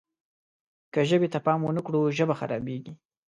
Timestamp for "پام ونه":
1.45-1.81